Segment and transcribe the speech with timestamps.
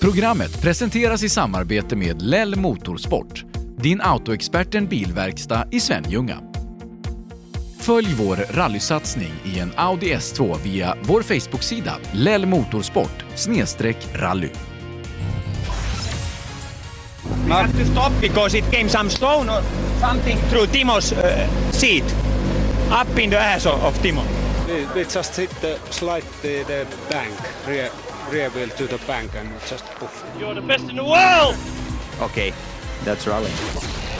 [0.00, 3.44] Programmet presenteras i samarbete med Lell Motorsport,
[3.76, 6.38] din autoexperten bilverkstad i Svenljunga.
[7.78, 13.24] Följ vår rallysatsning i en Audi S2 via vår Facebook-sida Lell Motorsport
[14.14, 14.50] rally.
[17.46, 19.62] We have to stop because it came some stone or
[20.00, 22.04] something through Timo's uh, seat,
[22.90, 24.22] up in the ass of, of Timo.
[24.68, 27.34] We, we just hit the slide the, the bank,
[27.68, 27.90] rear,
[28.30, 30.24] rear wheel to the bank and just poof.
[30.38, 31.56] You're the best in the world!
[32.20, 32.52] Okay,
[33.04, 33.50] that's rally.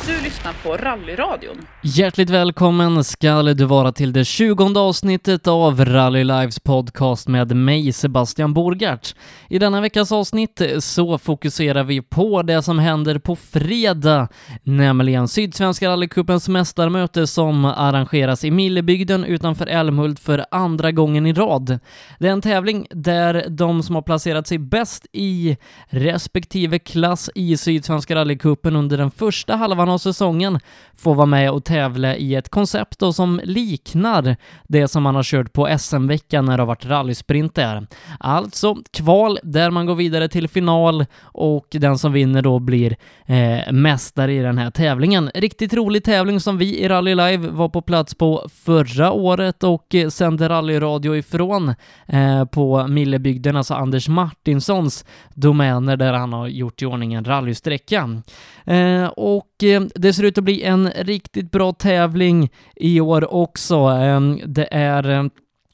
[0.06, 1.56] Du lyssnar på Rallyradion.
[1.82, 7.92] Hjärtligt välkommen ska du vara till det tjugonde avsnittet av Rally Lives podcast med mig,
[7.92, 9.14] Sebastian Borgart.
[9.48, 14.28] I denna veckas avsnitt så fokuserar vi på det som händer på fredag,
[14.62, 21.78] nämligen Sydsvenska rallycupens mästarmöte som arrangeras i Millebygden utanför Älmhult för andra gången i rad.
[22.18, 25.56] Det är en tävling där de som har placerat sig bäst i
[25.86, 30.60] respektive klass i Sydsvenska rallycupen under den första halvan av säsongen
[30.94, 34.36] får vara med och tävla i ett koncept då som liknar
[34.68, 37.86] det som man har kört på SM-veckan när det har varit rallysprint där.
[38.20, 42.96] Alltså kval där man går vidare till final och den som vinner då blir
[43.26, 45.30] eh, mästare i den här tävlingen.
[45.34, 49.94] Riktigt rolig tävling som vi i Rally Live var på plats på förra året och
[49.94, 51.74] eh, sände rallyradio ifrån
[52.06, 58.22] eh, på Millebygden, alltså Anders Martinssons domäner där han har gjort i ordning en rallysträcka.
[58.64, 63.34] Eh, och eh, Ehm, det ser ut att bli en riktigt bra tävling i år
[63.34, 63.76] också.
[63.76, 65.30] Ehm, det är ehm,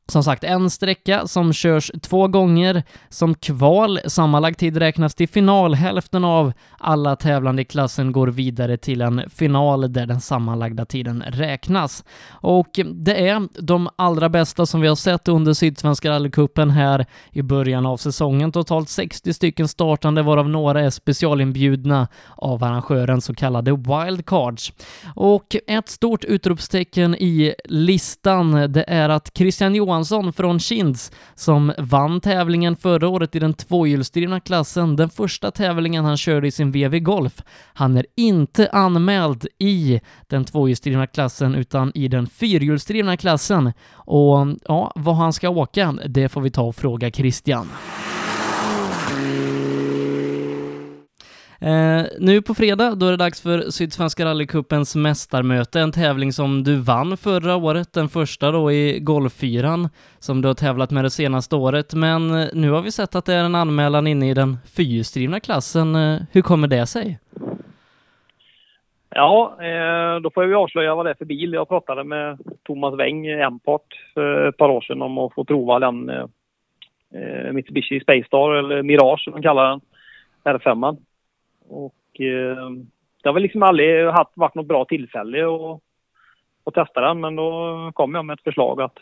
[0.09, 4.01] som sagt, en sträcka som körs två gånger som kval.
[4.07, 5.75] Sammanlagd tid räknas till final.
[5.75, 11.25] Hälften av alla tävlande i klassen går vidare till en final där den sammanlagda tiden
[11.27, 12.05] räknas.
[12.31, 17.43] Och det är de allra bästa som vi har sett under Sydsvenska rallycupen här i
[17.43, 18.53] början av säsongen.
[18.53, 24.73] Totalt 60 stycken startande, varav några är specialinbjudna av arrangören så kallade wildcards.
[25.15, 31.73] Och ett stort utropstecken i listan, det är att Christian Johansson Johansson från Kinds som
[31.79, 36.73] vann tävlingen förra året i den tvåhjulsdrivna klassen, den första tävlingen han körde i sin
[36.73, 37.43] VW Golf.
[37.75, 43.73] Han är inte anmäld i den tvåhjulsdrivna klassen utan i den fyrhjulsdrivna klassen.
[43.93, 47.69] Och ja, vad han ska åka, det får vi ta och fråga Christian.
[51.61, 56.65] Eh, nu på fredag, då är det dags för Sydsvenska rallycupens mästarmöte, en tävling som
[56.65, 61.11] du vann förra året, den första då i golffyran, som du har tävlat med det
[61.11, 64.34] senaste året, men eh, nu har vi sett att det är en anmälan inne i
[64.34, 65.94] den fyrhjulsdrivna klassen.
[65.94, 67.19] Eh, hur kommer det sig?
[69.11, 71.53] Ja, eh, då får vi avslöja vad det är för bil.
[71.53, 75.78] Jag pratade med Thomas Weng, Empart, för ett par år sedan om att få prova
[75.78, 76.25] den eh,
[77.15, 79.81] eh Mitsubishi Space Star, eller Mirage som de kallar den,
[80.44, 80.97] R5.
[81.69, 82.71] Och eh,
[83.22, 85.81] det har väl liksom aldrig haft, varit något bra tillfälle att,
[86.65, 87.21] att testa den.
[87.21, 88.99] Men då kom jag med ett förslag att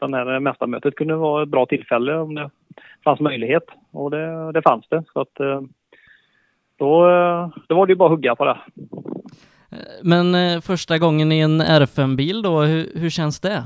[0.00, 2.50] den här mästarmötet kunde vara ett bra tillfälle om det
[3.04, 3.64] fanns möjlighet.
[3.92, 5.04] Och det, det fanns det.
[5.12, 5.60] Så att eh,
[6.76, 7.00] då,
[7.68, 8.58] då var det ju bara att hugga på det.
[10.02, 13.64] Men eh, första gången i en R5-bil då, hur, hur känns det?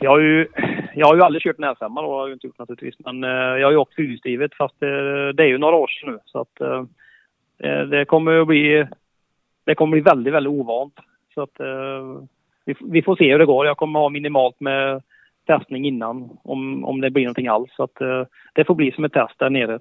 [0.00, 0.48] Jag har ju
[0.94, 2.94] jag har ju aldrig kört en R5 då, har jag inte gjort naturligtvis.
[2.98, 6.12] Men eh, jag har ju åkt fyrhjulsdrivet fast det, det, är ju några år sedan
[6.12, 6.18] nu.
[6.24, 6.84] Så att eh,
[7.58, 8.86] eh det kommer att bli,
[9.64, 10.94] det kommer bli väldigt, väldigt ovant.
[11.34, 12.22] Så att eh,
[12.64, 13.66] vi, vi, får se hur det går.
[13.66, 15.02] Jag kommer ha minimalt med
[15.46, 17.70] testning innan om, om det blir någonting alls.
[17.76, 19.80] Så att eh, det får bli som ett test där nere.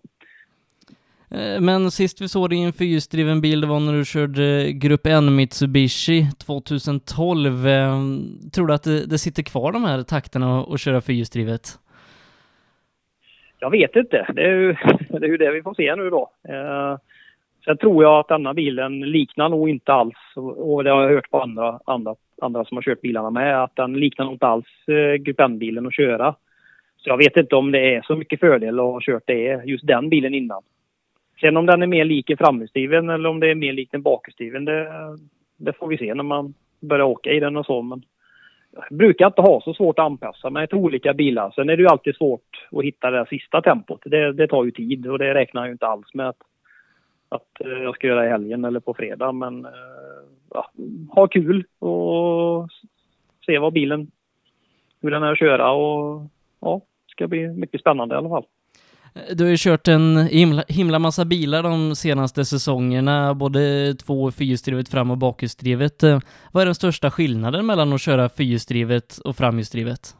[1.36, 4.72] Eh, men sist vi såg dig i en fyrhjulsdriven bil, det var när du körde
[4.72, 7.68] Grupp N Mitsubishi 2012.
[7.68, 11.66] Ehm, tror du att det, det sitter kvar de här takterna att köra fyrhjulsdrivet?
[13.60, 14.28] Jag vet inte.
[14.34, 14.76] Det är, ju,
[15.10, 16.30] det är ju det vi får se nu då.
[16.50, 16.98] Eh,
[17.66, 21.30] sen tror jag att denna bilen liknar nog inte alls, och det har jag hört
[21.30, 24.88] på andra, andra, andra som har kört bilarna med, att den liknar nog inte alls
[24.88, 26.36] eh, Grupp N-bilen att köra.
[26.98, 29.88] Så jag vet inte om det är så mycket fördel att ha kört det, just
[29.88, 30.62] den bilen innan.
[31.40, 34.02] Sen om den är mer lik en framhjulsdriven eller om det är mer lik en
[34.02, 34.90] bakhjulsdriven, det,
[35.58, 37.82] det får vi se när man börjar åka i den och så.
[37.82, 38.04] Men
[38.72, 41.52] jag brukar inte ha så svårt att anpassa mig till olika bilar.
[41.52, 44.02] Sen är det ju alltid svårt att hitta det sista tempot.
[44.06, 46.42] Det, det tar ju tid och det räknar jag ju inte alls med att,
[47.30, 49.32] att eh, jag ska göra i helgen eller på fredag.
[49.32, 49.72] Men eh,
[50.54, 50.72] ja,
[51.10, 52.68] ha kul och
[53.46, 54.12] se vad bilen,
[55.02, 56.22] hur den är att köra och
[56.60, 58.46] ja, det ska bli mycket spännande i alla fall.
[59.36, 64.34] Du har ju kört en himla, himla massa bilar de senaste säsongerna, både två och
[64.34, 66.04] fyrhjulsdrivet fram och bakhjulsdrivet.
[66.04, 66.20] Eh,
[66.54, 70.16] vad är den största skillnaden mellan att köra fyrhjulsdrivet och framhjulsdrivet?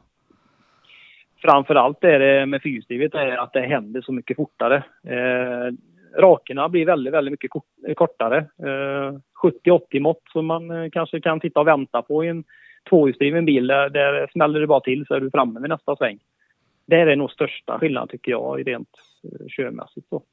[1.46, 4.84] framförallt är det med fyrhjulsdrivet är att det händer så mycket fortare.
[5.08, 5.74] Eh,
[6.18, 7.66] rakerna blir väldigt, väldigt mycket kort,
[7.96, 8.38] kortare.
[8.38, 12.44] Eh, 70-80 mått som man eh, kanske kan sitta och vänta på i en
[12.90, 13.68] tvåhjulsdriven bil.
[13.68, 16.20] Där, där smäller det bara till så är du framme vid nästa sväng.
[16.86, 18.90] Det är nog största skillnaden tycker jag rent
[19.24, 20.10] eh, körmässigt.
[20.10, 20.24] Så.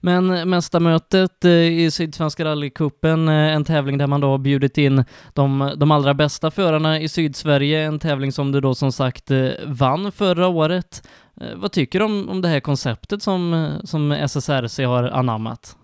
[0.00, 5.04] Men mästarmötet eh, i Sydsvenska rallycupen, eh, en tävling där man då har bjudit in
[5.34, 9.30] de, de allra bästa förarna i Sydsverige, en tävling som du då som sagt
[9.66, 11.08] vann förra året.
[11.56, 15.76] Vad tycker du om, om det här konceptet som, som SSRC har anammat?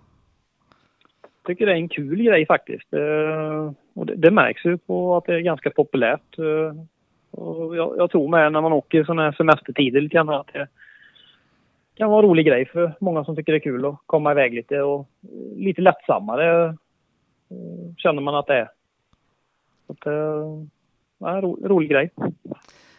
[1.21, 2.87] Jag tycker det är en kul grej faktiskt.
[3.93, 6.37] Och det, det märks ju på att det är ganska populärt.
[7.31, 10.67] Och jag, jag tror med när man åker sådana här semestertider lite grann att det,
[12.01, 14.53] kan vara en rolig grej för många som tycker det är kul att komma iväg
[14.53, 15.07] lite och
[15.55, 16.65] lite lättsammare
[17.49, 18.69] eh, känner man att det är.
[19.87, 20.65] Så att, eh,
[21.19, 22.09] ja, en ro, rolig grej.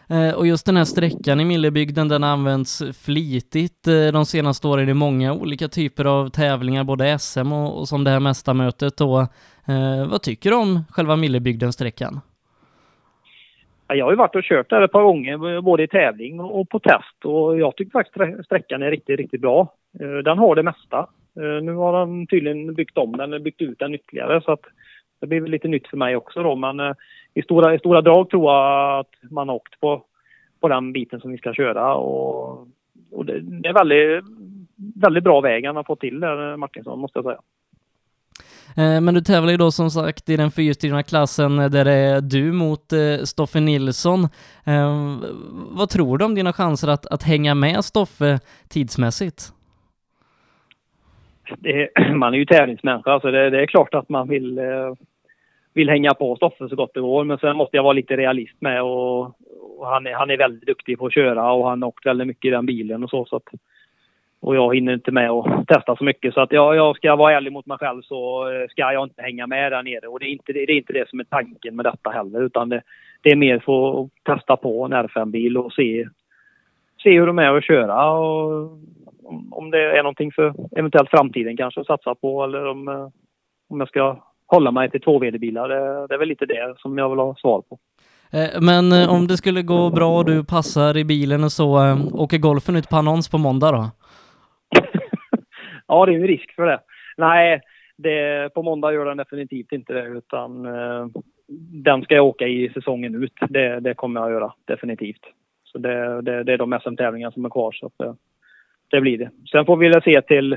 [0.09, 4.95] Eh, och just den här sträckan i Millebygden, den används flitigt de senaste åren i
[4.95, 9.27] många olika typer av tävlingar, både SM och, och som det här mästarmötet då.
[10.11, 12.21] vad tycker du om själva Millebygden-sträckan?
[13.95, 16.79] Jag har ju varit och kört där ett par gånger, både i tävling och på
[16.79, 19.75] test och jag tycker faktiskt sträckan är riktigt, riktigt bra.
[20.01, 20.99] Eh, den har det mesta.
[21.37, 24.65] Eh, nu har de tydligen byggt om den, byggt ut den ytterligare så att
[25.21, 26.93] det blir väl lite nytt för mig också då men eh,
[27.35, 30.05] i stora, i stora drag tror jag att man har åkt på,
[30.61, 32.69] på den biten som vi ska köra och,
[33.11, 34.25] och det, det är väldigt,
[35.03, 37.41] väldigt bra väg han har fått till där Martinsson måste jag säga.
[38.77, 41.93] Eh, men du tävlar ju då som sagt i den fyrhjulsdrivna klassen eh, där det
[41.93, 44.29] är du mot eh, Stoffe Nilsson.
[45.71, 48.39] Vad tror du om dina chanser att, att hänga med Stoffe
[48.69, 49.53] tidsmässigt?
[51.59, 54.61] Det, man är ju tävlingsmänniska så det, det, är klart att man vill,
[55.75, 57.25] vill hänga på Stoffe så gott det går.
[57.25, 59.21] Men sen måste jag vara lite realist med och,
[59.79, 62.27] och han, är, han är väldigt duktig på att köra och han har åkt väldigt
[62.27, 63.25] mycket i den bilen och så.
[63.25, 63.49] så att,
[64.43, 66.35] och jag hinner inte med att testa så mycket.
[66.35, 69.23] Så att jag, jag ska vara ärlig mot mig själv så eh, ska jag inte
[69.23, 70.07] hänga med där nere.
[70.07, 72.43] Och det är inte det, är inte det som är tanken med detta heller.
[72.43, 72.83] Utan det,
[73.23, 76.09] det är mer för att testa på en R5-bil och se,
[77.03, 78.11] se hur de är att köra.
[78.11, 78.79] Och
[79.51, 82.45] om det är någonting för eventuellt framtiden kanske att satsa på.
[82.45, 83.09] Eller om, eh,
[83.69, 85.69] om jag ska hålla mig till två VD-bilar.
[85.69, 87.79] Det, det är väl lite det som jag vill ha svar på.
[88.31, 92.39] Eh, men om det skulle gå bra och du passar i bilen och så, åker
[92.39, 93.91] golfen ut på annons på måndag då?
[95.93, 96.81] Ja, det är ju risk för det.
[97.17, 97.61] Nej,
[97.97, 101.07] det, på måndag gör den definitivt inte det utan eh,
[101.85, 103.33] den ska jag åka i säsongen ut.
[103.49, 105.23] Det, det kommer jag att göra definitivt.
[105.65, 108.17] Så det, det, det är de SM-tävlingar som är kvar så att det,
[108.89, 109.31] det blir det.
[109.51, 110.57] Sen får vi väl se till,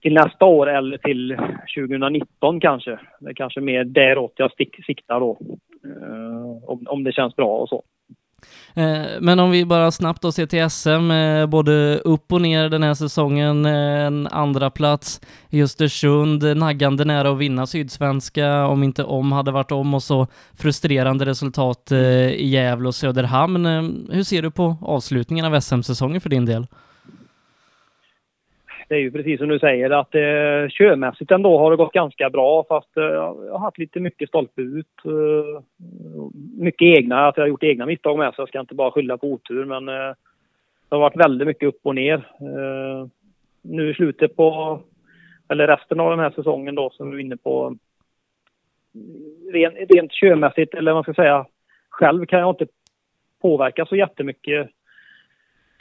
[0.00, 1.36] till nästa år eller till
[1.76, 2.98] 2019 kanske.
[3.20, 5.38] Det är kanske mer däråt jag stick, siktar då.
[5.84, 7.82] Eh, om, om det känns bra och så.
[8.74, 12.68] Eh, men om vi bara snabbt då ser till SM, eh, både upp och ner
[12.68, 18.82] den här säsongen, eh, en andra plats i Östersund, naggande nära att vinna Sydsvenska, om
[18.82, 23.66] inte om hade varit om, och så frustrerande resultat i Gävle och Söderhamn.
[24.10, 26.66] Hur ser du på avslutningen av SM-säsongen för din del?
[28.92, 32.30] Det är ju precis som du säger att eh, körmässigt ändå har det gått ganska
[32.30, 34.86] bra fast eh, jag har haft lite mycket stolpe ut.
[35.04, 35.62] Eh,
[36.58, 39.18] mycket egna, att jag har gjort egna misstag med så jag ska inte bara skylla
[39.18, 40.14] på otur men eh,
[40.88, 42.14] det har varit väldigt mycket upp och ner.
[42.40, 43.06] Eh,
[43.62, 44.80] nu i slutet på,
[45.48, 47.76] eller resten av den här säsongen då som vi är inne på
[49.52, 51.46] Ren, rent körmässigt eller vad man ska säga
[51.88, 52.66] själv kan jag inte
[53.42, 54.70] påverka så jättemycket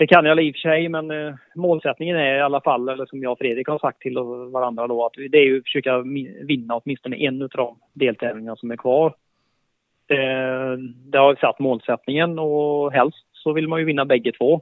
[0.02, 3.06] det kan jag i och för sig, men eh, målsättningen är i alla fall, eller
[3.06, 4.18] som jag och Fredrik har sagt till
[4.52, 5.98] varandra då, att det är ju att försöka
[6.42, 9.14] vinna åtminstone en av de deltävlingar som är kvar.
[10.08, 10.18] Det,
[11.12, 14.62] det har satt målsättningen och helst så vill man ju vinna bägge två.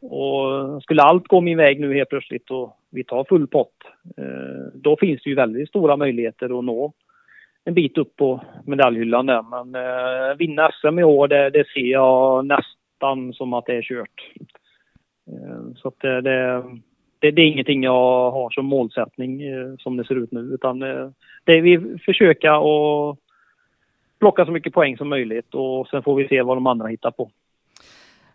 [0.00, 3.76] Och skulle allt gå min väg nu helt plötsligt och vi tar full pott,
[4.16, 6.92] eh, då finns det ju väldigt stora möjligheter att nå
[7.64, 9.42] en bit upp på medaljhyllan där.
[9.42, 13.76] Men eh, vinna SM i år, det, det ser jag nästan nästan som att det
[13.76, 14.30] är kört.
[15.26, 16.64] Eh, så att det, det,
[17.18, 20.82] det, det är ingenting jag har som målsättning eh, som det ser ut nu utan
[20.82, 21.10] eh,
[21.44, 23.18] det är vi försöka att
[24.18, 27.10] plocka så mycket poäng som möjligt och sen får vi se vad de andra hittar
[27.10, 27.30] på.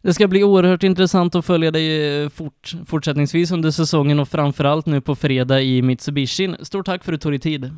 [0.01, 5.01] Det ska bli oerhört intressant att följa dig fort, fortsättningsvis under säsongen och framförallt nu
[5.01, 6.55] på fredag i Mitsubishi.
[6.59, 7.69] Stort tack för att du tog dig tid.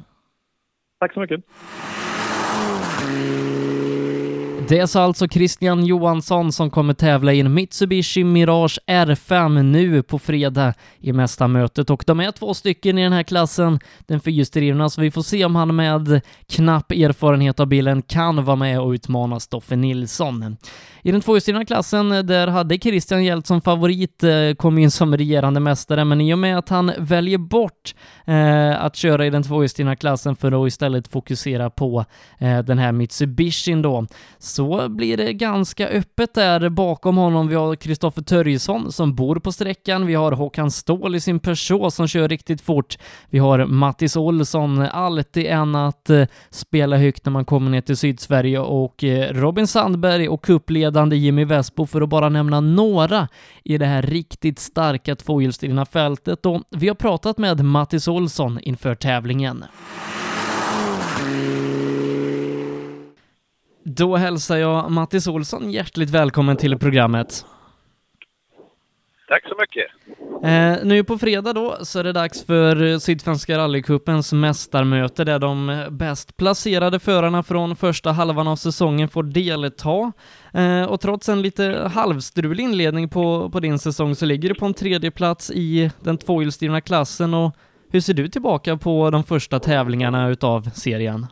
[1.00, 1.41] Tack så mycket.
[4.70, 10.04] Det är så alltså Christian Johansson som kommer tävla i en Mitsubishi Mirage R5 nu
[10.04, 14.90] på fredag i mästarmötet och de är två stycken i den här klassen, den fyrhjulsdrivna,
[14.90, 18.92] så vi får se om han med knapp erfarenhet av bilen kan vara med och
[18.92, 20.58] utmana Stoffe Nilsson.
[21.08, 25.18] I den tvåhjulsdrivna klassen, eh, där hade Christian Hjelt som favorit, eh, kom in som
[25.18, 27.96] regerande mästare, men i och med att han väljer bort
[28.26, 32.06] eh, att köra i den tvåhjulsdrivna klassen för att istället fokusera på
[32.38, 34.06] eh, den här Mitsubishin då,
[34.40, 37.48] så blir det ganska öppet där bakom honom.
[37.48, 41.94] Vi har Kristoffer Törjesson som bor på sträckan, vi har Håkan Ståhl i sin Peugeot
[41.94, 42.98] som kör riktigt fort,
[43.30, 47.98] vi har Mattis Olsson, alltid en att eh, spela högt när man kommer ner till
[47.98, 50.42] Sydsverige och eh, Robin Sandberg och
[50.98, 53.27] ledande Jimmy Vespo för att bara nämna några
[53.63, 58.96] i det här riktigt starka tvåhjulsdrivna fältet och vi har pratat med Mattis Olsson inför
[58.96, 59.66] tävlingen.
[63.84, 67.46] Då hälsar jag Mattis Olsson hjärtligt välkommen till programmet.
[69.28, 69.92] Tack så mycket.
[70.44, 75.86] Eh, nu på fredag då så är det dags för Sydsvenska rallycupens mästarmöte där de
[75.92, 80.12] bäst placerade förarna från första halvan av säsongen får delta.
[80.54, 84.66] Eh, och trots en lite halvstrulig inledning på, på din säsong så ligger du på
[84.66, 87.56] en tredje plats i den tvåhjulsdrivna klassen och
[87.92, 91.26] hur ser du tillbaka på de första tävlingarna utav serien?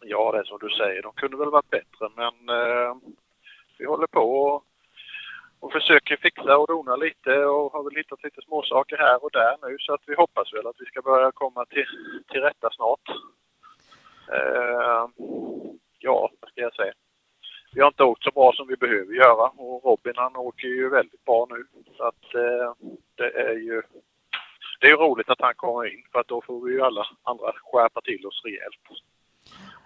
[0.00, 1.02] Ja, det är som du säger.
[1.02, 2.96] De kunde väl varit bättre, men eh,
[3.78, 4.64] vi håller på och,
[5.68, 9.56] och försöker fixa och dona lite och har väl hittat lite småsaker här och där
[9.62, 11.86] nu så att vi hoppas väl att vi ska börja komma till,
[12.30, 13.08] till rätta snart.
[14.32, 15.04] Eh,
[15.98, 16.92] ja, vad ska jag säga?
[17.72, 20.88] Vi har inte åkt så bra som vi behöver göra och Robin han åker ju
[20.88, 21.64] väldigt bra nu.
[21.96, 22.72] Så att eh,
[23.14, 23.82] det är ju
[24.80, 27.06] det är ju roligt att han kommer in för att då får vi ju alla
[27.22, 28.84] andra skärpa till oss rejält.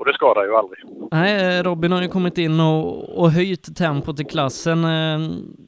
[0.02, 0.85] Och det skadar ju aldrig.
[1.11, 4.85] Nej, Robin har ju kommit in och, och höjt tempot i klassen.
[4.85, 5.21] Eh,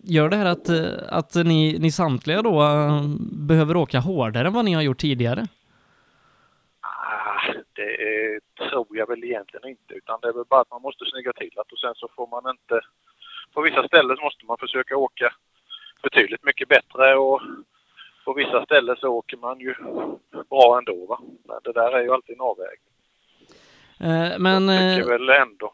[0.02, 3.02] Gör det här att, eh, att ni, ni samtliga då eh,
[3.48, 5.42] behöver åka hårdare än vad ni har gjort tidigare?
[6.80, 11.04] Ah, det tror jag väl egentligen inte, utan det är väl bara att man måste
[11.04, 12.80] snygga till det och sen så får man inte...
[13.54, 15.32] På vissa ställen måste man försöka åka
[16.02, 17.40] betydligt mycket bättre och
[18.24, 19.74] på vissa ställen så åker man ju
[20.50, 21.06] bra ändå.
[21.06, 21.18] Va?
[21.48, 22.93] Men det där är ju alltid en avvägning.
[24.00, 25.72] Eh, Men Jag tycker eh, väl ändå,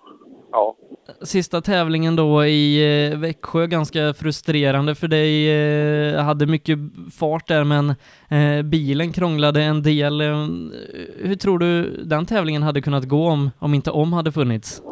[0.53, 0.77] ja.
[1.23, 5.51] sista tävlingen då i eh, Växjö, ganska frustrerande för dig.
[6.15, 6.79] eh, Hade mycket
[7.19, 7.95] fart där men
[8.71, 10.21] bilen krånglade en del.
[11.17, 14.83] Hur tror du den tävlingen hade kunnat gå om, om inte om hade funnits?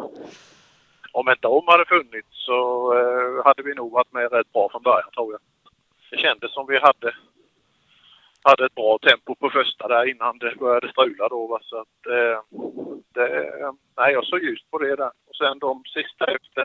[1.12, 2.92] Om inte om hade funnits så
[3.44, 5.40] hade vi nog varit med rätt bra från början tror jag.
[6.10, 7.14] Det kändes som vi hade,
[8.42, 11.46] hade ett bra tempo på första där innan det började strula då.
[11.46, 11.58] Va?
[11.62, 12.40] Så att, eh,
[13.14, 15.10] det, eh, nej, jag såg ljust på det där.
[15.26, 16.64] Och sen de sista efter,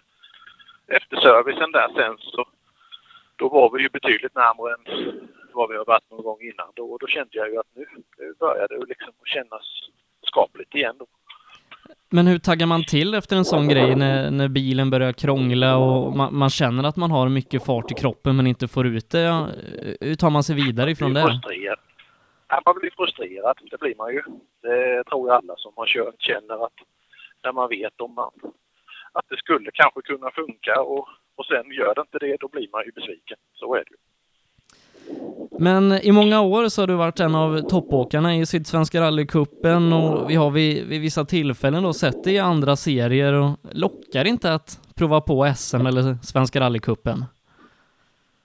[0.88, 2.46] efter servicen där sen så
[3.36, 4.84] då var vi ju betydligt närmare än
[5.54, 6.72] vad vi har varit någon gång innan.
[6.76, 7.86] Då, och då kände jag ju att nu,
[8.18, 9.66] nu börjar det liksom kännas
[10.22, 10.96] skapligt igen.
[11.00, 11.08] Då.
[12.10, 16.16] Men hur taggar man till efter en sån grej när, när bilen börjar krångla och
[16.18, 19.48] man, man känner att man har mycket fart i kroppen men inte får ut det?
[20.02, 21.42] Hur tar man sig vidare ifrån det?
[22.48, 24.22] Ja, man blir frustrerad, det blir man ju.
[24.62, 26.74] Det tror jag alla som har kört känner att
[27.44, 28.32] när man vet om man,
[29.12, 32.68] att det skulle kanske kunna funka och, och sen gör det inte det, då blir
[32.72, 33.38] man ju besviken.
[33.54, 33.98] Så är det ju.
[35.60, 40.30] Men i många år så har du varit en av toppåkarna i Sydsvenska rallycupen och
[40.30, 44.54] vi har vid, vid vissa tillfällen då sett dig i andra serier och lockar inte
[44.54, 47.26] att prova på SM eller Svenska rallycupen?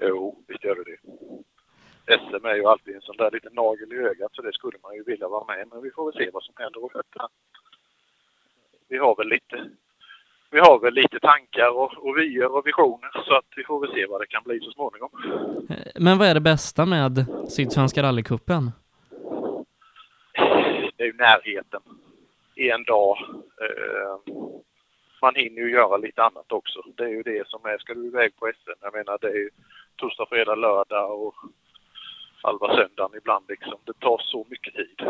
[0.01, 0.99] Jo, visst gör det det.
[2.19, 4.95] SM är ju alltid en sån där liten nagel i ögat så det skulle man
[4.95, 7.29] ju vilja vara med men vi får väl se vad som händer och fötterna.
[8.89, 9.71] Vi har väl lite
[10.51, 13.93] vi har väl lite tankar och, och vyer och visioner så att vi får väl
[13.93, 15.11] se vad det kan bli så småningom.
[15.71, 18.71] Eh, Men vad är det bästa med Sydsvenska rallycupen?
[20.97, 21.81] det är ju närheten.
[22.57, 23.19] En dag.
[23.63, 24.35] Eh,
[25.23, 26.83] man hinner ju göra lite annat också.
[26.97, 29.35] Det är ju det som är, ska du iväg på SM, jag menar det är
[29.37, 29.51] ju
[29.97, 31.35] torsdag, fredag, lördag och
[32.43, 33.79] halva söndagen ibland liksom.
[33.85, 35.01] Det tar så mycket tid.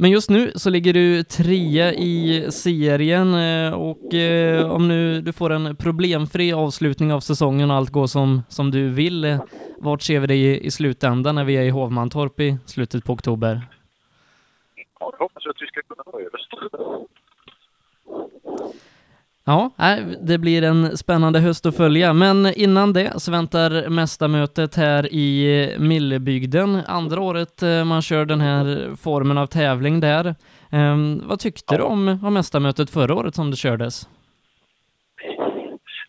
[0.00, 5.32] Men just nu så ligger du trea i serien eh, och eh, om nu du
[5.32, 9.40] får en problemfri avslutning av säsongen och allt går som, som du vill, eh,
[9.78, 13.62] vart ser vi dig i, slutändan när vi är i Hovmantorp i slutet på oktober?
[15.00, 16.50] Ja, jag hoppas att vi ska kunna ta överst.
[19.50, 24.74] Ja, nej, det blir en spännande höst att följa, men innan det så väntar mästarmötet
[24.76, 26.80] här i Millebygden.
[26.86, 30.34] Andra året eh, man kör den här formen av tävling där.
[30.72, 34.08] Ehm, vad tyckte du om, om mästarmötet förra året som det kördes?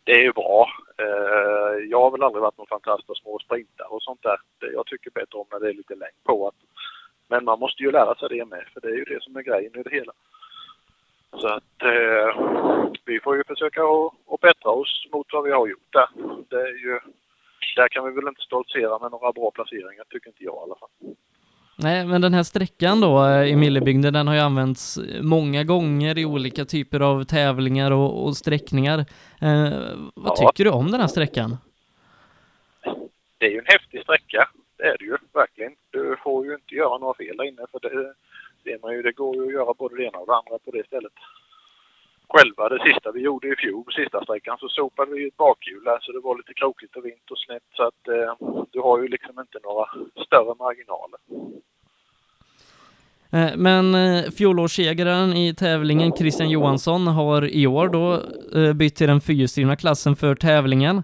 [0.03, 0.67] Det är ju bra.
[0.98, 4.38] Eh, Jag har väl aldrig varit någon fantast på små sprintar och sånt där.
[4.74, 6.51] Jag tycker bättre om när det är lite längd på.
[7.27, 9.41] Men man måste ju lära sig det med, för det är ju det som är
[9.41, 10.13] grejen i det hela.
[11.38, 12.41] Så att eh,
[13.05, 16.07] vi får ju försöka att, bättra oss mot vad vi har gjort där.
[16.50, 17.00] Det är ju,
[17.75, 20.75] där kan vi väl inte stoltsera med några bra placeringar, tycker inte jag i alla
[20.75, 20.89] fall.
[21.81, 26.17] Nej, men den här sträckan då eh, i Millebygden, den har ju använts många gånger
[26.17, 29.00] i olika typer av tävlingar och, och sträckningar.
[29.41, 29.71] Eh,
[30.15, 30.51] vad Ja.
[30.51, 31.57] tycker du om den här sträckan?
[33.38, 35.75] Det är ju en häftig sträcka, det är det ju verkligen.
[35.91, 38.13] Du får ju inte göra några fel där inne för det
[38.69, 40.71] ser man ju, det går ju att göra både det ena och det andra på
[40.71, 41.17] det stället.
[42.33, 45.99] Själva det sista vi gjorde i fjol, sista sträckan, så sopade vi ett bakhjul där
[46.01, 48.31] så det var lite krokigt och vint och snett så att eh,
[48.71, 49.85] du har ju liksom inte några
[50.25, 51.19] större marginaler.
[53.31, 58.21] Eh, Men eh, fjolårssegraren i tävlingen, Christian Johansson, har i år då
[58.59, 61.03] eh, bytt till den fyrhjulsdrivna klassen för tävlingen.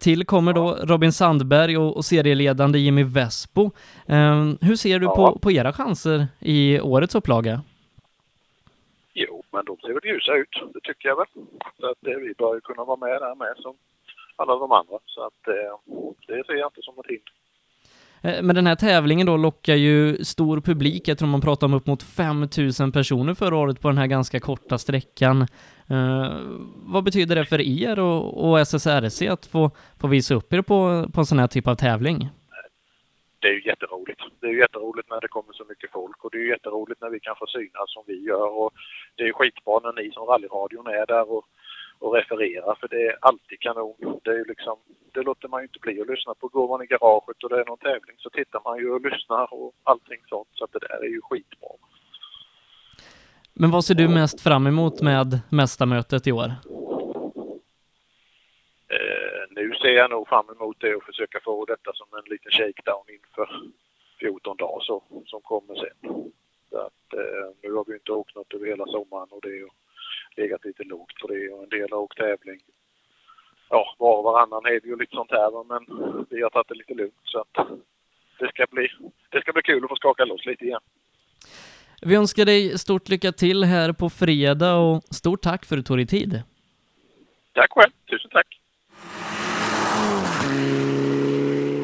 [0.00, 3.70] Till kommer då Robin Sandberg och serieledande Jimmy Vespo.
[4.60, 7.62] Hur ser du på, på era chanser i årets upplaga?
[9.14, 11.26] Jo, men de ser väl ljusa ut, det tycker jag väl.
[11.80, 13.74] Så att vi bör kunna vara med där med som
[14.36, 14.98] alla de andra.
[15.06, 15.40] Så att
[16.26, 17.32] det ser jag inte som ett hinder.
[18.26, 21.08] Eh, men den här tävlingen då lockar ju stor publik.
[21.08, 24.40] Jag tror man pratar om upp mot 5000 personer förra året på den här ganska
[24.40, 25.42] korta sträckan.
[25.90, 26.32] Eh,
[26.76, 31.06] vad betyder det för er och, och SSRC att få, få visa upp er på,
[31.12, 32.28] på en sån här typ av tävling?
[33.46, 34.20] det är ju jätteroligt.
[34.40, 37.00] Det är ju jätteroligt när det kommer så mycket folk och det är ju jätteroligt
[37.00, 38.70] när vi kan få synas som vi gör och
[39.14, 41.44] det är ju skitbra när ni som rallyradion är där och,
[41.98, 44.20] och refererar för det är alltid kanon.
[44.24, 44.76] Det är ju liksom,
[45.12, 46.48] det låter man ju inte bli att lyssna på.
[46.48, 49.54] Går man i garaget och det är någon tävling så tittar man ju och lyssnar
[49.54, 51.68] och allting sånt så att det där är ju skitbra.
[53.54, 56.50] Men vad ser du mest fram emot med mästarmötet i år?
[58.94, 62.52] Eh, nu ser jag nog fram emot det och försöka få detta som en liten
[62.52, 63.48] shakedown inför
[64.20, 66.32] 14 dagar så, som kommer sen.
[66.70, 69.70] Så att, eh, nu har vi inte åkt något över hela sommaren och det har
[70.36, 72.60] legat lite lågt på det och en del har åkt tävling.
[73.68, 75.82] Ja, var och varannan är det ju lite sånt här men
[76.30, 77.68] vi har tagit det lite lugnt så att
[78.38, 78.88] det ska bli,
[79.30, 80.80] det ska bli kul att få skaka loss lite igen.
[82.02, 85.82] Vi önskar dig stort lycka till här på fredag och stort tack för att du
[85.82, 86.42] tog dig tid.
[87.52, 88.46] Tack själv, tusen tack!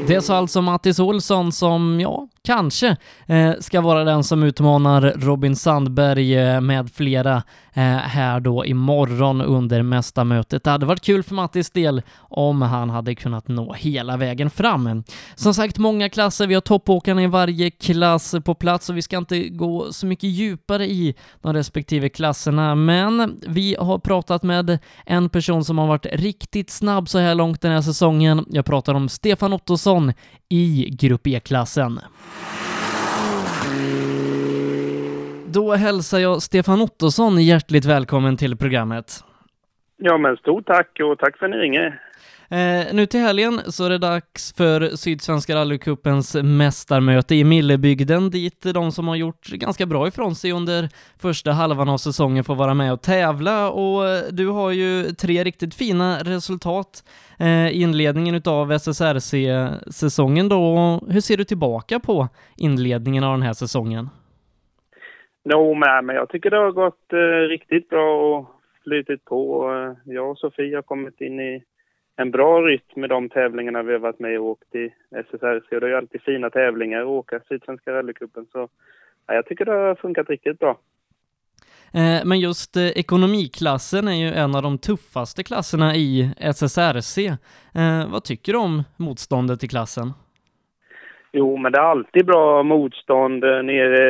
[0.09, 5.57] Det sa alltså Mattis Olsson som, ja, kanske eh, ska vara den som utmanar Robin
[5.57, 7.43] Sandberg eh, med flera
[7.75, 10.65] eh, här då imorgon under mästarmötet.
[10.65, 15.05] Det hade varit kul för Mattis del om han hade kunnat nå hela vägen fram.
[15.35, 19.17] Som sagt, många klasser, vi har toppåkarna i varje klass på plats och vi ska
[19.17, 25.29] inte gå så mycket djupare i de respektive klasserna, men vi har pratat med en
[25.29, 28.45] person som har varit riktigt snabb så här långt den här säsongen.
[28.51, 30.13] Jag pratar om Stefan Ottosson
[30.49, 32.01] i Grupp E-klassen.
[35.47, 39.25] Då hälsar jag Stefan Ottosson hjärtligt välkommen till programmet.
[39.97, 42.01] Ja, men stort tack och tack för att ni ringer.
[42.53, 48.63] Eh, nu till helgen så är det dags för Sydsvenska rallycupens mästarmöte i Millebygden dit
[48.75, 50.89] de som har gjort ganska bra ifrån sig under
[51.23, 55.45] första halvan av säsongen får vara med och tävla och eh, du har ju tre
[55.45, 57.05] riktigt fina resultat
[57.39, 61.01] eh, inledningen utav SSRC-säsongen då.
[61.09, 64.09] Hur ser du tillbaka på inledningen av den här säsongen?
[65.45, 68.47] No, men jag tycker det har gått eh, riktigt bra och
[68.85, 69.71] flutit på.
[69.73, 71.63] Eh, jag och Sofie har kommit in i
[72.23, 75.75] en bra rytm med de tävlingarna vi har varit med och åkt i SSRC.
[75.75, 78.47] Och det är ju alltid fina tävlingar att åka Sydsvenska rallycupen.
[78.53, 78.69] Så
[79.27, 80.79] ja, jag tycker det har funkat riktigt bra.
[81.95, 87.19] Eh, Men just eh, ekonomiklassen är ju en av de tuffaste klasserna i SSRC.
[87.75, 90.13] Eh, vad tycker du om motståndet i klassen?
[91.33, 94.03] Jo, men det är alltid bra motstånd nere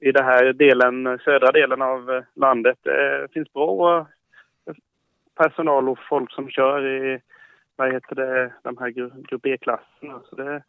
[0.00, 2.78] i den här delen, södra delen av landet.
[2.82, 4.06] Det finns bra
[5.34, 7.20] personal och folk som kör i,
[7.76, 8.88] vad heter det, de här
[9.28, 10.20] grupp E-klasserna.
[10.24, 10.62] Så det,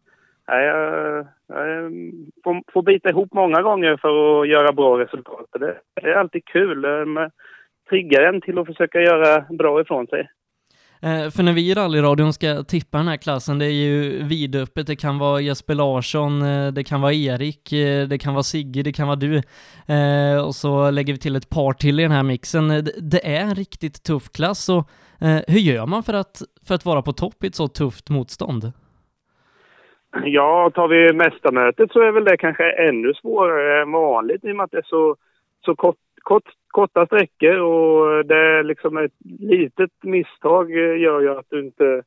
[0.47, 1.91] nej, jag, jag
[2.43, 5.45] får, får bita ihop många gånger för att göra bra resultat.
[5.51, 6.85] Det, det är alltid kul.
[6.85, 7.31] Eh, det
[7.89, 10.29] triggar en till att försöka göra bra ifrån sig.
[11.03, 14.87] Eh, För när vi i rallyradion ska tippa den här klassen, det är ju vidöppet.
[14.87, 18.83] Det kan vara Jesper Larsson, eh, det kan vara Erik, eh, det kan vara Sigge,
[18.83, 19.35] det kan vara du.
[19.95, 22.71] Eh, Och så lägger vi till ett par till i den här mixen.
[22.71, 24.89] Eh, det- Det är en riktigt tuff klass och
[25.21, 28.09] eh, hur gör man för att, för att vara på topp i ett så tufft
[28.09, 28.71] motstånd?
[30.25, 34.55] Ja, tar vi mästarmötet så är väl det kanske ännu svårare än vanligt i och
[34.55, 35.15] med att det är så,
[35.65, 41.29] så kort, kort, korta sträckor och det är liksom ett litet misstag eh, gör ju
[41.29, 42.03] att du inte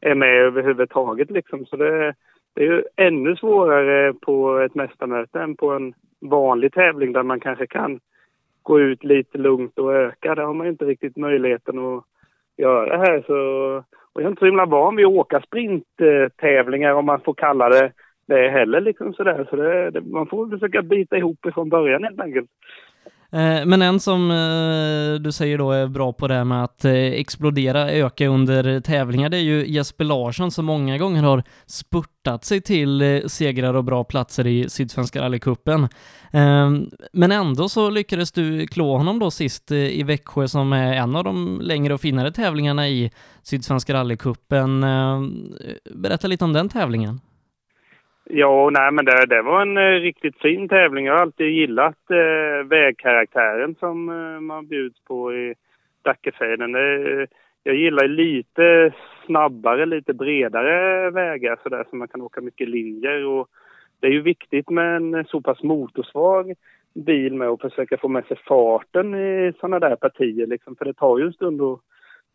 [0.00, 1.66] är med överhuvudtaget liksom.
[1.66, 2.14] Så det,
[2.54, 7.40] det är ju ännu svårare på ett mästarmöte än på en vanlig tävling där man
[7.40, 8.00] kanske kan
[8.62, 10.34] gå ut lite lugnt och öka.
[10.34, 12.04] Det har man inte riktigt möjligheten att
[12.56, 13.22] göra här.
[13.26, 13.36] Så,
[14.12, 17.68] och jag är inte så himla van vid att åka sprinttävlingar om man får kalla
[17.68, 17.92] det
[18.26, 18.80] det heller.
[18.80, 19.46] Liksom sådär.
[19.50, 22.50] Så det, det, man får försöka bita ihop från början helt enkelt.
[23.32, 26.84] Eh, men en som eh, du säger då är bra på det här med att
[26.84, 32.44] eh, explodera, öka under tävlingar, det är ju Jesper Larsson som många gånger har spurtat
[32.44, 35.88] sig till segrar och bra platser i Sydsvenska rallycupen.
[36.32, 41.16] Ehm, men ändå så lyckades du klå honom då sist i Växjö som är en
[41.16, 43.10] av de längre och finare tävlingarna i
[43.42, 44.84] Sydsvenska rallycupen.
[44.84, 45.54] Ehm,
[45.94, 47.20] berätta lite om den tävlingen.
[48.28, 51.06] Ja, nej men det, det var en eh, riktigt fin tävling.
[51.06, 55.54] Jag har alltid gillat eh, vägkaraktären som eh, man bjuds på i
[56.02, 56.74] Dackefejden.
[56.74, 57.28] Eh,
[57.62, 58.94] jag gillar lite
[59.26, 63.26] snabbare, lite bredare vägar så där så man kan åka mycket linjer.
[63.26, 63.48] Och
[64.00, 66.54] det är ju viktigt med en så pass motorsvag
[66.94, 70.76] bil med att försöka få med sig farten i sådana där partier liksom.
[70.76, 71.80] För det tar ju en stund att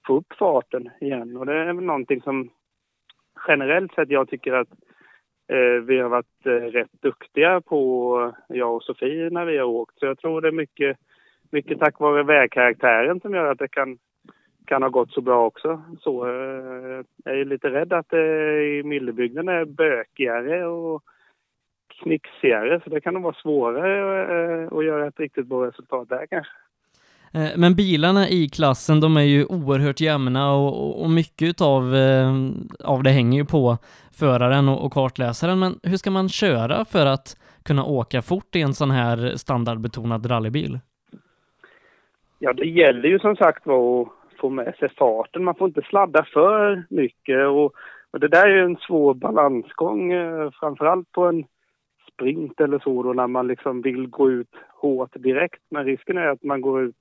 [0.08, 2.50] få upp farten igen och det är väl någonting som
[3.48, 4.70] generellt sett jag tycker att
[5.52, 10.00] Eh, vi har varit eh, rätt duktiga på, jag och Sofie, när vi har åkt.
[10.00, 10.98] Så jag tror det är mycket,
[11.50, 13.98] mycket tack vare vägkaraktären som gör att det kan,
[14.66, 15.82] kan ha gått så bra också.
[16.00, 21.04] Så eh, jag är lite rädd att det i Millebygden är bökigare och
[21.88, 22.82] knixigare.
[22.84, 26.54] Så det kan nog vara svårare att göra ett riktigt bra resultat där kanske.
[27.34, 32.32] Eh, men bilarna i klassen, de är ju oerhört jämna och, och mycket av, eh,
[32.84, 33.78] av det hänger ju på
[34.20, 35.60] föraren och, och kartläsaren.
[35.60, 40.32] Men hur ska man köra för att kunna åka fort i en sån här standardbetonad
[40.32, 40.80] rallybil?
[42.40, 44.08] Ja, det gäller ju som sagt var att
[44.40, 45.44] få med sig farten.
[45.44, 47.74] Man får inte sladda för mycket och,
[48.12, 51.44] och det där är ju en svår balansgång, eh, framförallt på en
[52.14, 55.62] sprint eller så då när man liksom vill gå ut hårt direkt.
[55.70, 56.96] Men risken är att man går ut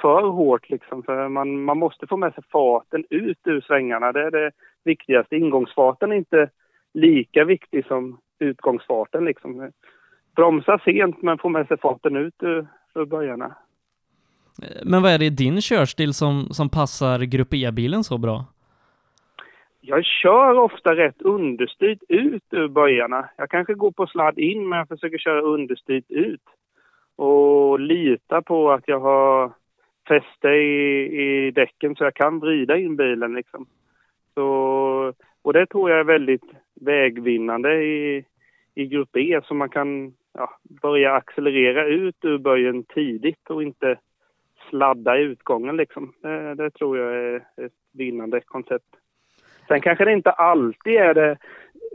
[0.00, 1.02] för hårt liksom.
[1.02, 4.12] För man, man måste få med sig farten ut ur svängarna.
[4.12, 4.50] Det är det
[4.84, 5.36] viktigaste.
[5.36, 6.48] Ingångsfarten är inte
[6.94, 9.70] lika viktig som utgångsfarten liksom.
[10.36, 13.56] Bromsa sent men få med sig farten ut ur, ur börjarna.
[14.84, 18.44] Men vad är det i din körstil som, som passar Grupp E-bilen så bra?
[19.80, 23.28] Jag kör ofta rätt understyrt ut ur böjarna.
[23.36, 26.42] Jag kanske går på sladd in men jag försöker köra understyrt ut.
[27.16, 29.52] Och lita på att jag har
[30.08, 33.66] fäste i, i däcken så jag kan vrida in bilen liksom.
[34.34, 36.44] Så, och det tror jag är väldigt
[36.80, 38.24] vägvinnande i,
[38.74, 40.50] i grupp E så man kan ja,
[40.82, 43.98] börja accelerera ut ur böjen tidigt och inte
[44.68, 46.12] sladda i utgången liksom.
[46.22, 48.96] Det, det tror jag är ett vinnande koncept.
[49.68, 51.38] Sen kanske det inte alltid är det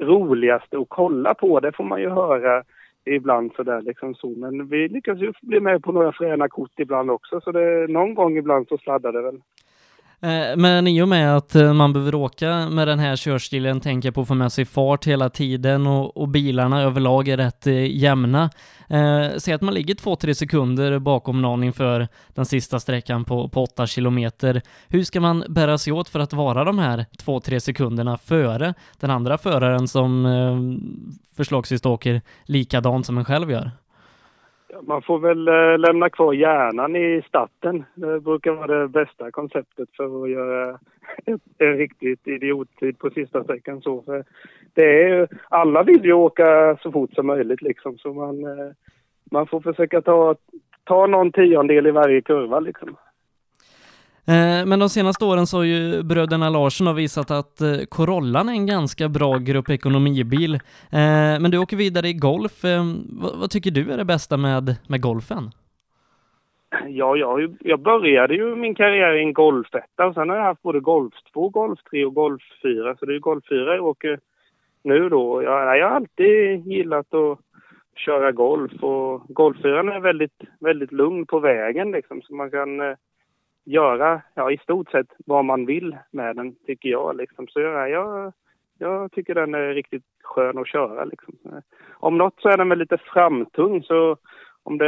[0.02, 2.64] roligaste att kolla på, det får man ju höra
[3.06, 4.30] ibland sådär liksom så.
[4.30, 8.16] Men vi lyckas ju bli med på några fräna kort ibland också så det, någon
[8.16, 9.42] gång ibland så sladdar det väl.
[10.22, 14.12] Eh, men i och med att eh, man behöver åka med den här körstilen, tänka
[14.12, 17.98] på att få med sig fart hela tiden och, och bilarna överlag är rätt eh,
[17.98, 18.50] jämna.
[18.90, 23.50] Eh, säg att man ligger två, tre sekunder bakom någon inför den sista sträckan på,
[23.50, 24.62] på 8 kilometer.
[24.88, 28.74] Hur ska man bära sig åt för att vara de här två, tre sekunderna före
[29.00, 30.58] den andra föraren som eh,
[31.38, 33.72] förslagsvis åker likadant som en själv gör?
[34.82, 37.86] Man får väl eh, lämna kvar hjärnan i starten.
[37.96, 40.80] Det brukar vara det bästa konceptet för att göra
[41.58, 43.82] en riktigt idiottid på sista sträckan.
[43.82, 44.24] Så, för
[44.74, 48.72] det är, alla vill ju åka så fort som möjligt liksom, så man, eh,
[49.32, 50.36] man får försöka ta,
[50.84, 52.96] ta någon tiondel i varje kurva liksom.
[54.28, 58.54] Eh, men de senaste åren så har ju bröderna Larsson visat att eh, Corollan är
[58.54, 60.54] en ganska bra grupp ekonomibil.
[60.54, 62.64] Eh, men du åker vidare i golf.
[63.40, 65.52] Vad tycker du är det bästa med, med golfen?
[66.88, 70.62] Ja, jag, jag började ju min karriär i en golfetta och sen har jag haft
[70.62, 72.96] både Golf 2, Golf 3 och Golf 4.
[73.00, 74.20] Så det är Golf 4 jag åker
[74.84, 75.44] nu då.
[75.44, 77.40] Jag, jag har alltid gillat att
[77.96, 82.96] köra golf och Golf 4 är väldigt, väldigt lugn på vägen liksom så man kan
[83.66, 87.18] göra ja, i stort sett vad man vill med den, tycker jag.
[87.18, 87.48] Liksom.
[87.48, 88.34] Så jag, jag,
[88.78, 91.06] jag tycker den är riktigt skön att köra.
[91.06, 91.34] Liksom.
[91.94, 94.18] Om något så är den väl lite framtung, så
[94.64, 94.88] om det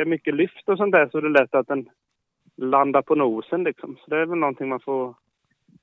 [0.00, 1.88] är mycket lyft och sånt där så är det lätt att den
[2.56, 3.64] landar på nosen.
[3.64, 3.96] Liksom.
[3.96, 5.14] Så det är väl någonting man får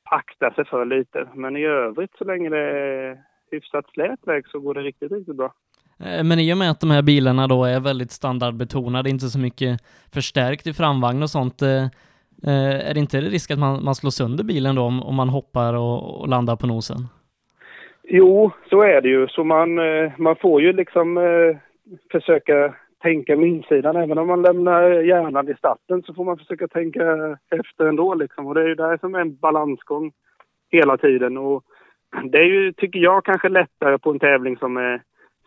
[0.03, 1.27] akta sig för lite.
[1.33, 5.35] Men i övrigt, så länge det är hyfsat slät väg så går det riktigt, riktigt
[5.35, 5.53] bra.
[5.99, 9.39] Eh, men i och med att de här bilarna då är väldigt standardbetonade, inte så
[9.39, 9.81] mycket
[10.13, 11.87] förstärkt i framvagn och sånt, eh,
[12.47, 15.29] Eh, är det inte risk att man, man slår sönder bilen då om, om man
[15.29, 16.97] hoppar och, och, landar på nosen?
[18.03, 19.27] Jo, så är det ju.
[19.27, 21.57] Så man, eh, man får ju liksom eh,
[22.11, 23.95] försöka tänka med insidan.
[23.95, 28.13] Även om man lämnar hjärnan i starten så får man försöka tänka efter ändå.
[28.13, 28.47] Liksom.
[28.47, 30.11] Och det är ju där som är en balansgång
[30.71, 31.37] hela tiden.
[31.37, 31.63] Och
[32.23, 35.01] det är ju, tycker jag, kanske lättare på en tävling som är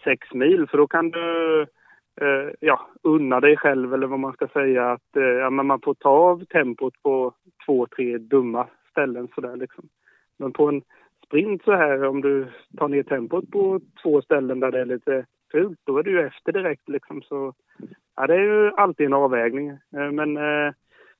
[0.04, 0.66] sex mil.
[0.70, 1.66] För då kan du
[2.20, 5.80] eh, ja, unna dig själv, eller vad man ska säga, att eh, ja, men man
[5.80, 7.34] får ta av tempot på
[7.66, 9.88] två, tre dumma ställen sådär liksom.
[10.38, 10.82] Men på en
[11.26, 15.26] sprint så här, om du tar ner tempot på två ställen där det är lite
[15.52, 17.22] fult, då är du ju efter direkt liksom.
[17.22, 17.54] Så
[18.16, 19.68] ja, det är ju alltid en avvägning.
[19.68, 20.72] Eh, men eh,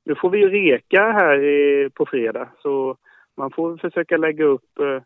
[0.05, 2.97] nu får vi ju reka här i, på fredag, så
[3.37, 5.01] man får försöka lägga upp eh,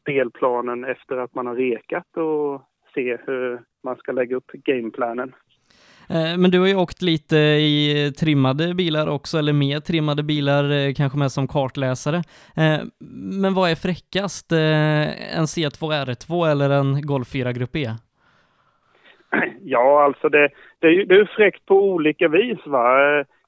[0.00, 2.62] spelplanen efter att man har rekat och
[2.94, 5.32] se hur man ska lägga upp gameplanen.
[6.08, 10.64] Eh, men du har ju åkt lite i trimmade bilar också, eller mer trimmade bilar,
[10.70, 12.16] eh, kanske mest som kartläsare.
[12.56, 12.78] Eh,
[13.42, 14.52] men vad är fräckast?
[14.52, 17.88] En C2 R2 eller en Golf 4 Grupp E?
[19.60, 22.58] Ja, alltså det, det, är, det är fräckt på olika vis.
[22.66, 22.98] Va?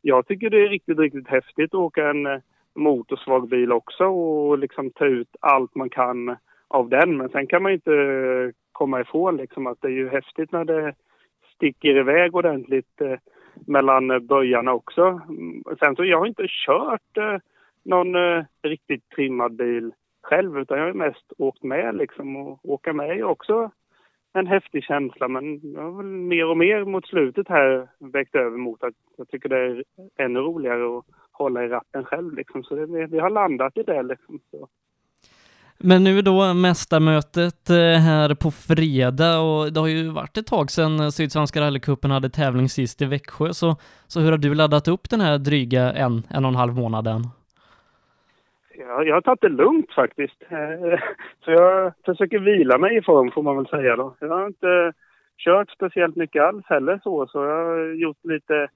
[0.03, 2.27] Jag tycker det är riktigt, riktigt häftigt att åka en
[2.75, 6.37] motorsvag bil också och liksom ta ut allt man kan
[6.69, 7.17] av den.
[7.17, 10.95] Men sen kan man inte komma ifrån liksom att det är ju häftigt när det
[11.55, 13.19] sticker iväg ordentligt eh,
[13.67, 15.21] mellan böjarna också.
[15.29, 17.37] Mm, sen så jag har inte kört eh,
[17.85, 22.93] någon eh, riktigt trimmad bil själv utan jag har mest åkt med liksom och åka
[22.93, 23.71] med är också
[24.33, 28.59] en häftig känsla men jag har väl mer och mer mot slutet här väckt över
[28.59, 29.85] mot att jag tycker det är
[30.17, 32.63] ännu roligare att hålla i ratten själv liksom.
[32.63, 34.41] Så det, vi har landat i det liksom.
[34.51, 34.69] Så.
[35.81, 40.71] Men nu då mästarmötet eh, här på fredag och det har ju varit ett tag
[40.71, 44.89] sedan eh, Sydsvenska rallycupen hade tävling sist i Växjö, så, så hur har du laddat
[44.89, 47.21] upp den här dryga en, en och en halv månaden?
[48.79, 50.43] Ja, jag har tagit det lugnt faktiskt.
[50.49, 50.99] Eh,
[51.45, 54.17] så jag försöker vila mig i form får man väl säga då.
[54.21, 54.93] Jag har inte
[55.39, 58.69] kört speciellt mycket alls heller så, så jag har gjort lite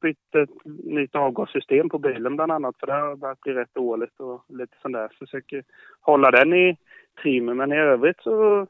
[0.00, 4.20] bytt ett nytt avgassystem på bilen bland annat för det har börjat bli rätt dåligt
[4.20, 5.08] och lite sånt där.
[5.18, 5.64] Försöker
[6.00, 6.76] hålla den i
[7.22, 8.66] trim men i övrigt så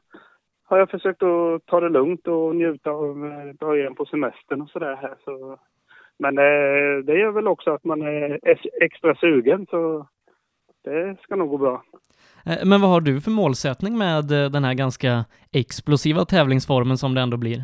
[0.65, 4.69] har jag försökt att ta det lugnt och njuta av eh, början på semestern och
[4.69, 5.15] sådär här.
[5.25, 5.57] Så,
[6.19, 8.39] men det, det gör väl också att man är
[8.81, 10.07] extra sugen så
[10.83, 11.83] det ska nog gå bra.
[12.45, 17.21] Eh, men vad har du för målsättning med den här ganska explosiva tävlingsformen som det
[17.21, 17.63] ändå blir?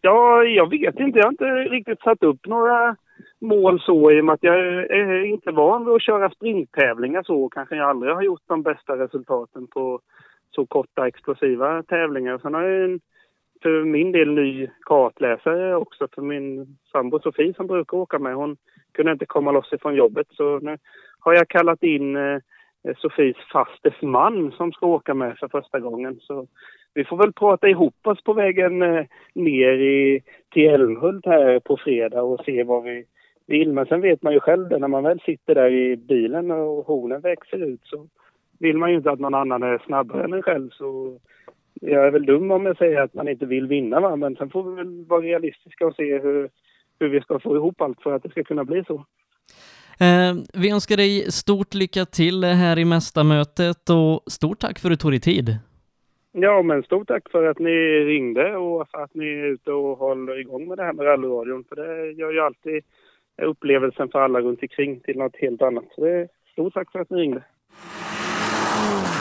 [0.00, 1.18] Ja, jag vet inte.
[1.18, 2.96] Jag har inte riktigt satt upp några
[3.40, 4.58] mål så i och med att jag
[4.90, 7.48] är inte van vid att köra sprinttävlingar så.
[7.48, 10.00] Kanske jag aldrig har gjort de bästa resultaten på
[10.50, 12.38] så korta explosiva tävlingar.
[12.38, 13.00] Sen har jag en,
[13.62, 16.08] för min del ny kartläsare också.
[16.14, 18.56] För min sambo Sofie som brukar åka med, hon
[18.92, 20.26] kunde inte komma loss ifrån jobbet.
[20.30, 20.78] Så nu
[21.18, 22.40] har jag kallat in eh,
[22.96, 26.18] Sofies fastes man som ska åka med för första gången.
[26.20, 26.46] Så
[26.94, 30.22] vi får väl prata ihop oss på vägen eh, ner i,
[30.52, 33.04] till Älmhult här på fredag och se vad vi
[33.46, 33.72] vill.
[33.72, 36.86] Men sen vet man ju själv det, när man väl sitter där i bilen och
[36.86, 38.06] hornen växer ut så
[38.58, 40.70] vill man ju inte att någon annan är snabbare än en själv.
[40.70, 41.18] Så
[41.80, 44.16] jag är väl dum om jag säger att man inte vill vinna va?
[44.16, 46.50] men sen får vi väl vara realistiska och se hur,
[47.00, 48.94] hur vi ska få ihop allt för att det ska kunna bli så.
[50.00, 54.92] Eh, vi önskar dig stort lycka till här i mästarmötet och stort tack för att
[54.92, 55.58] du tog dig tid.
[56.32, 59.98] Ja, men stort tack för att ni ringde och för att ni är ute och
[59.98, 61.64] håller igång med det här med rallyradion.
[61.64, 62.84] För det gör ju alltid
[63.42, 65.84] upplevelsen för alla runt omkring till något helt annat.
[65.94, 67.44] Så det är stort tack för att ni ringde.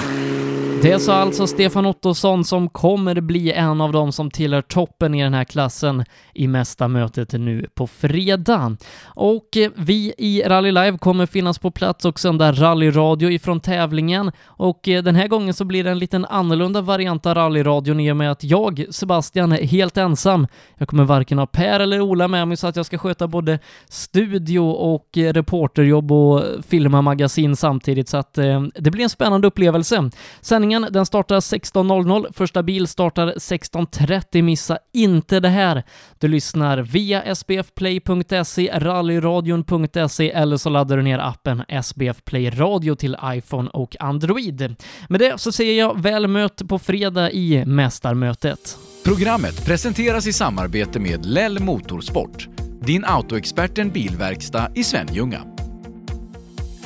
[0.10, 0.49] Mm.
[0.82, 5.24] Det sa alltså Stefan Ottosson som kommer bli en av dem som tillhör toppen i
[5.24, 8.78] den här klassen i mesta mötet nu på fredag.
[9.06, 14.32] Och eh, vi i Rally Live kommer finnas på plats och sända rallyradio ifrån tävlingen
[14.46, 18.12] och eh, den här gången så blir det en liten annorlunda variant av rallyradion i
[18.12, 20.48] och med att jag, Sebastian, är helt ensam.
[20.78, 23.60] Jag kommer varken ha Per eller Ola med mig så att jag ska sköta både
[23.90, 28.34] studio och eh, reporterjobb och filma magasin samtidigt så att
[28.76, 30.10] det blir en spännande upplevelse.
[30.42, 35.84] Sändningen Tävlingen den startar 16.00, första bil startar 16.30, missa inte det här.
[36.18, 43.18] Du lyssnar via sbfplay.se, rallyradion.se eller så laddar du ner appen SBF Play Radio till
[43.24, 44.76] iPhone och Android.
[45.10, 48.78] Med det så säger jag väl mött på fredag i Mästarmötet.
[49.06, 52.48] Programmet presenteras i samarbete med Lell Motorsport,
[52.82, 55.59] din autoexperten bilverkstad i Svenljunga.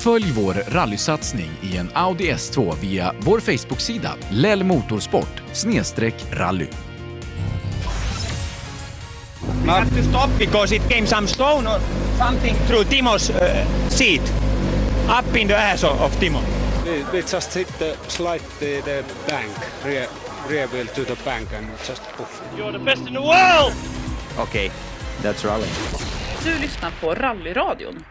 [0.04, 5.42] Följ vår rallysatsning i en Audi S2 via vår Facebook-sida Lell Motorsport
[6.32, 6.68] rally.
[9.66, 11.80] We have to stop because it came some stone or
[12.18, 14.34] something through Timo's uh, seat,
[15.20, 16.40] up in the ass of, Timo.
[16.86, 19.52] We, we just hit the slide the, the bank,
[19.86, 20.08] rear,
[20.50, 22.42] rear wheel to the bank and just poof.
[22.58, 23.74] You're the best in the world!
[24.40, 24.72] Okay,
[25.22, 25.68] that's rally.
[26.44, 28.04] Du lyssnar på Rallyradion